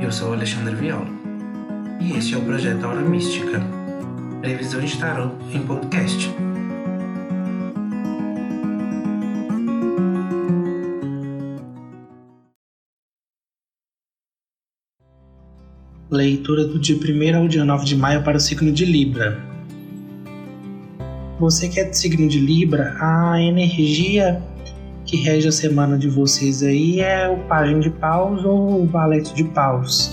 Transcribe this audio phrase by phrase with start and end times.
[0.00, 1.06] Eu sou Alexandre Viola
[2.00, 3.60] e este é o projeto Aura Mística,
[4.40, 4.96] previsão de
[5.52, 6.30] em podcast.
[16.10, 19.38] Leitura do dia 1 ao dia 9 de maio para o signo de Libra.
[21.38, 24.42] Você que é do signo de Libra, a energia
[25.10, 29.34] que rege a semana de vocês aí é o Pagem de Paus ou o Valete
[29.34, 30.12] de Paus,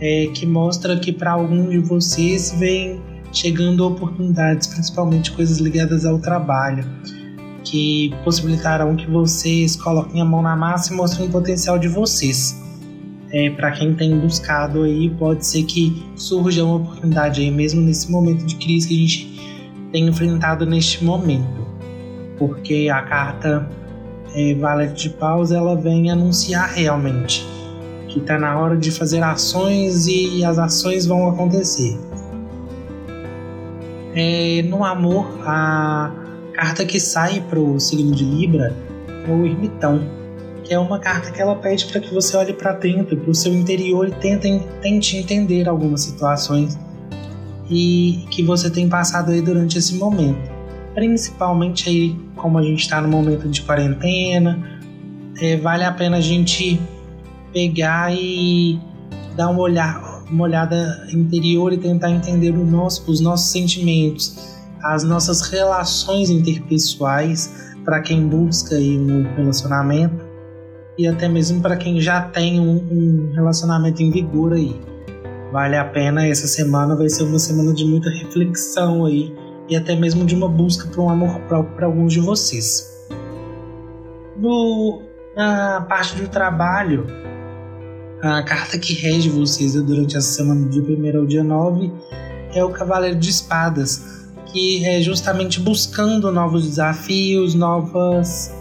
[0.00, 3.00] é, que mostra que para algum de vocês vem
[3.32, 6.84] chegando oportunidades, principalmente coisas ligadas ao trabalho,
[7.64, 12.56] que possibilitarão que vocês coloquem a mão na massa e mostrem o potencial de vocês.
[13.32, 18.08] É, para quem tem buscado aí, pode ser que surja uma oportunidade aí, mesmo nesse
[18.08, 21.66] momento de crise que a gente tem enfrentado neste momento.
[22.38, 23.68] Porque a carta
[24.34, 27.46] é, Valete de Paus ela vem anunciar realmente
[28.12, 31.98] que está na hora de fazer ações e as ações vão acontecer.
[34.14, 36.12] É, no amor, a
[36.52, 38.76] carta que sai para o signo de Libra
[39.26, 40.02] é o Ermitão,
[40.62, 43.34] que é uma carta que ela pede para que você olhe para dentro, para o
[43.34, 46.78] seu interior e tente, tente entender algumas situações
[47.70, 50.51] e que você tem passado aí durante esse momento
[50.94, 54.58] principalmente aí como a gente está no momento de quarentena,
[55.40, 56.80] é, vale a pena a gente
[57.52, 58.78] pegar e
[59.36, 65.42] dar uma, olhar, uma olhada interior e tentar entender nosso, os nossos sentimentos, as nossas
[65.42, 70.24] relações interpessoais para quem busca aí um relacionamento
[70.98, 74.78] e até mesmo para quem já tem um, um relacionamento em vigor aí.
[75.50, 79.34] Vale a pena, essa semana vai ser uma semana de muita reflexão aí
[79.68, 82.90] e até mesmo de uma busca por um amor próprio para alguns de vocês.
[84.36, 85.02] No,
[85.36, 87.06] na parte do trabalho,
[88.22, 91.92] a carta que rege vocês durante essa semana, do dia 1 ao dia 9,
[92.54, 98.54] é o Cavaleiro de Espadas, que é justamente buscando novos desafios, novas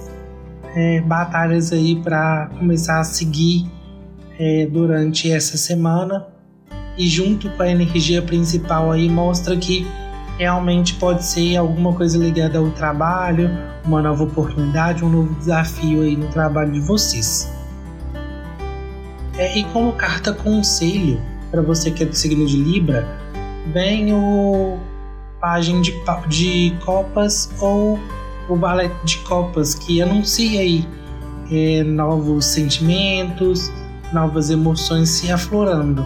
[0.75, 3.69] é, batalhas aí para começar a seguir
[4.39, 6.27] é, durante essa semana.
[6.97, 9.85] E junto com a energia principal aí mostra que
[10.37, 13.49] realmente pode ser alguma coisa ligada ao trabalho,
[13.85, 17.51] uma nova oportunidade, um novo desafio aí no trabalho de vocês.
[19.37, 21.19] É, e como carta conselho
[21.49, 23.07] para você que é do signo de Libra,
[23.73, 24.77] vem o
[25.39, 25.93] Pagem de,
[26.27, 27.99] de Copas ou
[28.47, 30.87] o Valete de Copas, que anuncia aí
[31.51, 33.71] é, novos sentimentos,
[34.13, 36.05] novas emoções se aflorando.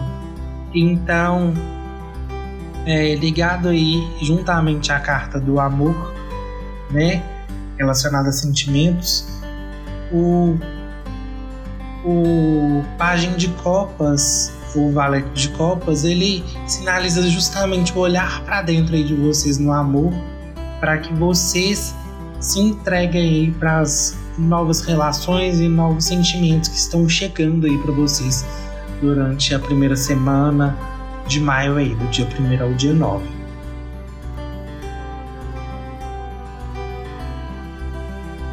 [0.74, 1.52] Então,
[2.86, 6.14] é, ligado aí juntamente à carta do amor,
[6.90, 7.22] né,
[7.76, 9.26] relacionada a sentimentos,
[10.12, 10.56] o
[12.06, 18.94] o Pagem de Copas, o Valete de Copas, ele sinaliza justamente o olhar para dentro
[18.94, 20.12] aí de vocês no amor,
[20.78, 21.96] para que vocês
[22.38, 27.92] se entreguem aí para as novas relações e novos sentimentos que estão chegando aí para
[27.92, 28.44] vocês
[29.00, 30.78] durante a primeira semana,
[31.26, 33.24] de maio aí, do dia 1 ao dia 9.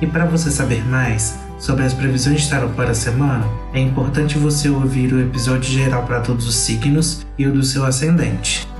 [0.01, 4.37] E para você saber mais sobre as previsões de tarot para a semana, é importante
[4.37, 8.72] você ouvir o episódio geral para todos os signos e o do seu ascendente.